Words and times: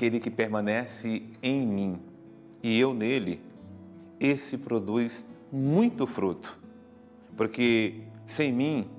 Aquele 0.00 0.18
que 0.18 0.30
permanece 0.30 1.24
em 1.42 1.66
mim 1.66 2.00
e 2.62 2.80
eu 2.80 2.94
nele, 2.94 3.38
esse 4.18 4.56
produz 4.56 5.22
muito 5.52 6.06
fruto, 6.06 6.58
porque 7.36 8.00
sem 8.24 8.50
mim 8.50 8.90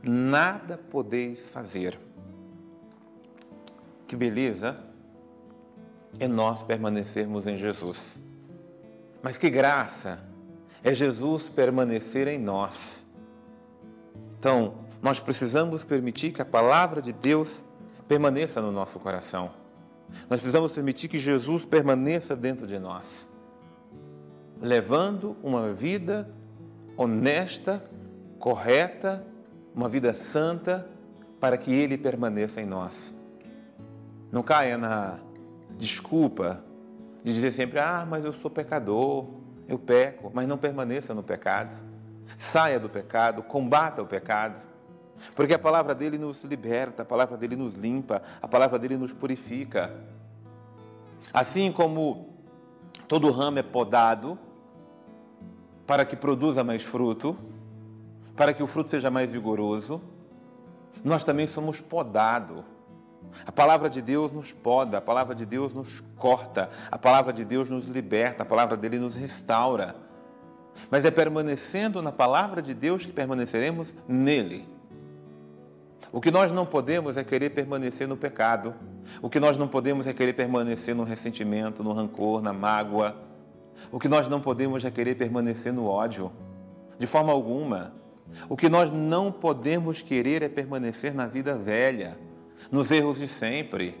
nada 0.00 0.78
podeis 0.78 1.40
fazer. 1.40 1.98
Que 4.06 4.14
beleza 4.14 4.78
é 6.20 6.28
nós 6.28 6.62
permanecermos 6.62 7.48
em 7.48 7.58
Jesus. 7.58 8.20
Mas 9.20 9.36
que 9.36 9.50
graça 9.50 10.24
é 10.84 10.94
Jesus 10.94 11.50
permanecer 11.50 12.28
em 12.28 12.38
nós. 12.38 13.02
Então, 14.38 14.74
nós 15.02 15.18
precisamos 15.18 15.82
permitir 15.82 16.30
que 16.30 16.40
a 16.40 16.46
palavra 16.46 17.02
de 17.02 17.12
Deus 17.12 17.64
permaneça 18.06 18.60
no 18.60 18.70
nosso 18.70 19.00
coração. 19.00 19.63
Nós 20.28 20.40
precisamos 20.40 20.72
permitir 20.72 21.08
que 21.08 21.18
Jesus 21.18 21.64
permaneça 21.64 22.34
dentro 22.36 22.66
de 22.66 22.78
nós, 22.78 23.28
levando 24.60 25.36
uma 25.42 25.72
vida 25.72 26.30
honesta, 26.96 27.84
correta, 28.38 29.24
uma 29.74 29.88
vida 29.88 30.14
santa, 30.14 30.88
para 31.40 31.56
que 31.58 31.72
Ele 31.72 31.98
permaneça 31.98 32.60
em 32.60 32.66
nós. 32.66 33.14
Não 34.30 34.42
caia 34.42 34.78
na 34.78 35.18
desculpa 35.76 36.64
de 37.22 37.32
dizer 37.32 37.52
sempre: 37.52 37.78
ah, 37.78 38.06
mas 38.08 38.24
eu 38.24 38.32
sou 38.32 38.50
pecador, 38.50 39.28
eu 39.68 39.78
peco, 39.78 40.30
mas 40.32 40.46
não 40.46 40.58
permaneça 40.58 41.14
no 41.14 41.22
pecado. 41.22 41.76
Saia 42.38 42.80
do 42.80 42.88
pecado, 42.88 43.42
combata 43.42 44.02
o 44.02 44.06
pecado. 44.06 44.60
Porque 45.34 45.54
a 45.54 45.58
palavra 45.58 45.94
dele 45.94 46.18
nos 46.18 46.42
liberta, 46.44 47.02
a 47.02 47.06
palavra 47.06 47.36
dele 47.36 47.56
nos 47.56 47.74
limpa, 47.74 48.22
a 48.40 48.48
palavra 48.48 48.78
dele 48.78 48.96
nos 48.96 49.12
purifica. 49.12 49.94
Assim 51.32 51.72
como 51.72 52.34
todo 53.08 53.30
ramo 53.30 53.58
é 53.58 53.62
podado 53.62 54.38
para 55.86 56.04
que 56.04 56.16
produza 56.16 56.64
mais 56.64 56.82
fruto, 56.82 57.36
para 58.36 58.52
que 58.52 58.62
o 58.62 58.66
fruto 58.66 58.90
seja 58.90 59.10
mais 59.10 59.30
vigoroso, 59.30 60.00
nós 61.04 61.22
também 61.22 61.46
somos 61.46 61.80
podados 61.80 62.64
a 63.46 63.52
palavra 63.52 63.90
de 63.90 64.00
Deus 64.00 64.32
nos 64.32 64.52
poda, 64.52 64.98
a 64.98 65.00
palavra 65.00 65.34
de 65.34 65.44
Deus 65.44 65.72
nos 65.72 66.00
corta, 66.16 66.70
a 66.90 66.98
palavra 66.98 67.32
de 67.32 67.44
Deus 67.44 67.68
nos 67.70 67.88
liberta, 67.88 68.42
a 68.42 68.46
palavra 68.46 68.76
dele 68.76 68.98
nos 68.98 69.14
restaura. 69.14 69.96
Mas 70.90 71.04
é 71.04 71.10
permanecendo 71.10 72.02
na 72.02 72.12
palavra 72.12 72.62
de 72.62 72.74
Deus 72.74 73.04
que 73.06 73.12
permaneceremos 73.12 73.94
nele. 74.06 74.68
O 76.14 76.20
que 76.20 76.30
nós 76.30 76.52
não 76.52 76.64
podemos 76.64 77.16
é 77.16 77.24
querer 77.24 77.50
permanecer 77.50 78.06
no 78.06 78.16
pecado. 78.16 78.72
O 79.20 79.28
que 79.28 79.40
nós 79.40 79.58
não 79.58 79.66
podemos 79.66 80.06
é 80.06 80.12
querer 80.12 80.32
permanecer 80.32 80.94
no 80.94 81.02
ressentimento, 81.02 81.82
no 81.82 81.92
rancor, 81.92 82.40
na 82.40 82.52
mágoa. 82.52 83.16
O 83.90 83.98
que 83.98 84.06
nós 84.06 84.28
não 84.28 84.40
podemos 84.40 84.84
é 84.84 84.92
querer 84.92 85.16
permanecer 85.16 85.72
no 85.72 85.86
ódio. 85.86 86.30
De 87.00 87.04
forma 87.04 87.32
alguma. 87.32 87.94
O 88.48 88.56
que 88.56 88.68
nós 88.68 88.92
não 88.92 89.32
podemos 89.32 90.02
querer 90.02 90.44
é 90.44 90.48
permanecer 90.48 91.12
na 91.12 91.26
vida 91.26 91.58
velha 91.58 92.16
nos 92.70 92.92
erros 92.92 93.18
de 93.18 93.26
sempre. 93.26 93.98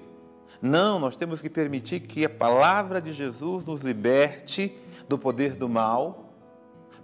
Não, 0.62 1.00
nós 1.00 1.16
temos 1.16 1.40
que 1.40 1.50
permitir 1.50 1.98
que 1.98 2.24
a 2.24 2.30
palavra 2.30 3.00
de 3.00 3.12
Jesus 3.12 3.64
nos 3.64 3.80
liberte 3.80 4.78
do 5.08 5.18
poder 5.18 5.56
do 5.56 5.68
mal, 5.68 6.32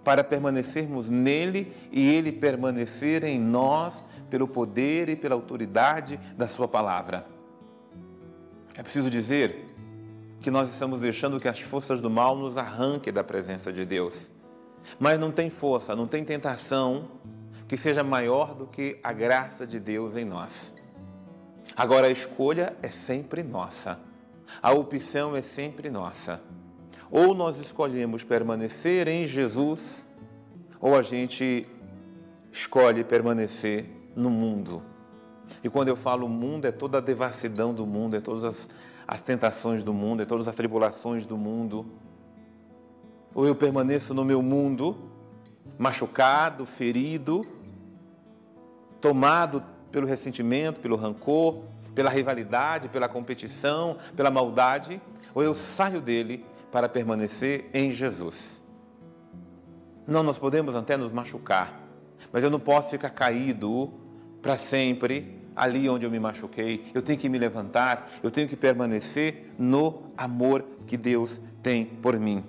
para 0.05 0.25
permanecermos 0.25 1.09
nele 1.09 1.75
e 1.93 2.09
ele 2.09 2.33
permanecer 2.33 3.25
em 3.25 3.39
nós 3.39 4.03
pelo 4.31 4.49
poder 4.49 5.09
e 5.09 5.17
pela 5.17 5.35
autoridade 5.35 6.19
da 6.37 6.47
Sua 6.49 6.69
palavra. 6.69 7.27
É 8.75 8.83
preciso 8.83 9.11
dizer 9.11 9.67
que 10.41 10.51
nós 10.51 10.71
estamos 10.71 11.01
deixando 11.01 11.39
que 11.39 11.49
as 11.49 11.61
forças 11.61 12.01
do 12.01 12.09
mal 12.09 12.37
nos 12.37 12.57
arranquem 12.57 13.13
da 13.13 13.23
presença 13.23 13.73
de 13.73 13.85
Deus. 13.85 14.31
Mas 14.99 15.19
não 15.19 15.31
tem 15.31 15.51
força, 15.51 15.95
não 15.95 16.07
tem 16.07 16.25
tentação 16.25 17.09
que 17.69 17.77
seja 17.77 18.03
maior 18.03 18.55
do 18.55 18.67
que 18.67 18.99
a 19.03 19.13
graça 19.13 19.67
de 19.67 19.79
Deus 19.79 20.17
em 20.17 20.25
nós. 20.25 20.73
Agora 21.77 22.07
a 22.07 22.11
escolha 22.11 22.75
é 22.83 22.89
sempre 22.89 23.43
nossa. 23.43 24.01
A 24.63 24.73
opção 24.73 25.37
é 25.37 25.43
sempre 25.43 25.91
nossa. 25.91 26.41
Ou 27.11 27.35
nós 27.35 27.59
escolhemos 27.59 28.25
permanecer 28.25 29.09
em 29.09 29.27
Jesus, 29.27 30.07
ou 30.81 30.97
a 30.97 31.03
gente 31.03 31.67
escolhe 32.53 33.05
permanecer 33.05 34.00
no 34.15 34.31
mundo. 34.31 34.83
E 35.63 35.69
quando 35.69 35.89
eu 35.89 35.97
falo 35.97 36.29
mundo, 36.29 36.67
é 36.67 36.73
toda 36.73 36.99
a 36.99 37.01
devassidão 37.01 37.75
do 37.75 37.87
mundo, 37.87 38.17
é 38.17 38.21
todas 38.21 38.45
as, 38.45 38.69
as 39.07 39.21
tentações 39.21 39.83
do 39.83 39.93
mundo, 39.93 40.23
é 40.23 40.27
todas 40.27 40.47
as 40.47 40.55
tribulações 40.55 41.27
do 41.27 41.37
mundo. 41.37 41.87
Ou 43.35 43.47
eu 43.47 43.55
permaneço 43.55 44.15
no 44.15 44.25
meu 44.25 44.43
mundo, 44.43 44.97
machucado, 45.79 46.67
ferido, 46.67 47.47
tomado 49.01 49.63
pelo 49.91 50.07
ressentimento, 50.07 50.81
pelo 50.81 50.97
rancor, 50.97 51.63
pela 51.95 52.11
rivalidade, 52.11 52.89
pela 52.89 53.09
competição, 53.09 53.97
pela 54.15 54.31
maldade, 54.31 55.01
ou 55.35 55.43
eu 55.43 55.55
saio 55.55 56.01
dele 56.01 56.45
para 56.71 56.89
permanecer 56.89 57.69
em 57.75 57.91
Jesus. 57.91 58.63
Não, 60.07 60.23
nós 60.23 60.39
podemos 60.39 60.75
até 60.75 60.97
nos 60.97 61.13
machucar, 61.13 61.80
mas 62.33 62.43
eu 62.43 62.51
não 62.51 62.61
posso 62.61 62.91
ficar 62.91 63.11
caído 63.11 63.93
para 64.41 64.57
sempre 64.57 65.39
ali 65.55 65.89
onde 65.89 66.07
eu 66.07 66.11
me 66.11 66.19
machuquei. 66.19 66.91
Eu 66.95 67.03
tenho 67.03 67.19
que 67.19 67.29
me 67.29 67.39
levantar, 67.39 68.11
eu 68.23 68.31
tenho 68.31 68.49
que 68.49 68.57
permanecer 68.57 69.53
no 69.59 70.05
amor 70.17 70.65
que 70.87 70.97
Deus 70.97 71.41
tem 71.63 71.85
por 71.85 72.19
mim. 72.19 72.45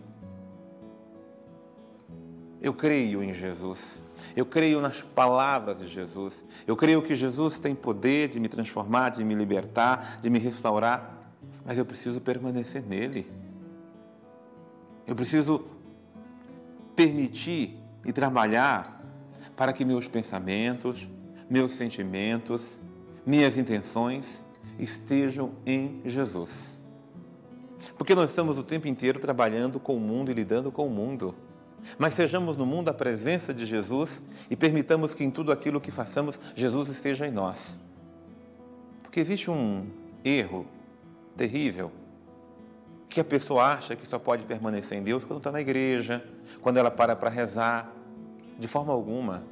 Eu 2.61 2.73
creio 2.73 3.23
em 3.23 3.33
Jesus. 3.33 3.99
Eu 4.35 4.45
creio 4.45 4.81
nas 4.81 5.01
palavras 5.01 5.79
de 5.79 5.87
Jesus. 5.87 6.43
Eu 6.67 6.77
creio 6.77 7.01
que 7.01 7.15
Jesus 7.15 7.59
tem 7.59 7.73
poder 7.73 8.29
de 8.29 8.39
me 8.39 8.47
transformar, 8.47 9.09
de 9.09 9.23
me 9.23 9.33
libertar, 9.33 10.19
de 10.21 10.29
me 10.29 10.39
restaurar, 10.39 11.33
mas 11.65 11.77
eu 11.77 11.85
preciso 11.85 12.21
permanecer 12.21 12.83
nele. 12.83 13.29
Eu 15.07 15.15
preciso 15.15 15.65
permitir 16.95 17.77
e 18.05 18.13
trabalhar 18.13 19.00
para 19.61 19.73
que 19.73 19.85
meus 19.85 20.07
pensamentos, 20.07 21.07
meus 21.47 21.73
sentimentos, 21.73 22.79
minhas 23.23 23.57
intenções 23.57 24.43
estejam 24.79 25.51
em 25.67 26.01
Jesus. 26.03 26.81
Porque 27.95 28.15
nós 28.15 28.31
estamos 28.31 28.57
o 28.57 28.63
tempo 28.63 28.87
inteiro 28.87 29.19
trabalhando 29.19 29.79
com 29.79 29.95
o 29.95 29.99
mundo 29.99 30.31
e 30.31 30.33
lidando 30.33 30.71
com 30.71 30.87
o 30.87 30.89
mundo. 30.89 31.35
Mas 31.95 32.15
sejamos 32.15 32.57
no 32.57 32.65
mundo 32.65 32.89
a 32.89 32.93
presença 32.95 33.53
de 33.53 33.63
Jesus 33.67 34.23
e 34.49 34.55
permitamos 34.55 35.13
que 35.13 35.23
em 35.23 35.29
tudo 35.29 35.51
aquilo 35.51 35.79
que 35.79 35.91
façamos, 35.91 36.39
Jesus 36.55 36.89
esteja 36.89 37.27
em 37.27 37.31
nós. 37.31 37.77
Porque 39.03 39.19
existe 39.19 39.51
um 39.51 39.85
erro 40.25 40.65
terrível 41.37 41.91
que 43.07 43.19
a 43.19 43.23
pessoa 43.23 43.65
acha 43.65 43.95
que 43.95 44.07
só 44.07 44.17
pode 44.17 44.43
permanecer 44.43 44.97
em 44.97 45.03
Deus 45.03 45.23
quando 45.23 45.37
está 45.37 45.51
na 45.51 45.61
igreja, 45.61 46.25
quando 46.63 46.77
ela 46.77 46.89
para 46.89 47.15
para 47.15 47.29
rezar. 47.29 48.00
De 48.59 48.67
forma 48.67 48.93
alguma. 48.93 49.43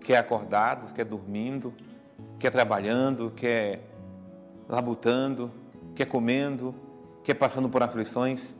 Quer 0.00 0.16
acordado, 0.16 0.92
quer 0.92 1.04
dormindo, 1.04 1.72
quer 2.38 2.50
trabalhando, 2.50 3.30
quer 3.30 3.80
labutando, 4.68 5.50
quer 5.94 6.06
comendo, 6.06 6.74
quer 7.22 7.34
passando 7.34 7.68
por 7.68 7.82
aflições. 7.82 8.54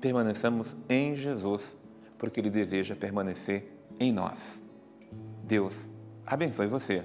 Permaneçamos 0.00 0.76
em 0.88 1.14
Jesus 1.14 1.76
porque 2.18 2.40
Ele 2.40 2.50
deseja 2.50 2.96
permanecer 2.96 3.72
em 4.00 4.12
nós. 4.12 4.62
Deus 5.42 5.88
abençoe 6.24 6.66
você. 6.66 7.02